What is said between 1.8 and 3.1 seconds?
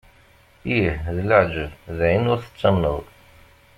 d ayen ur tettamneḍ!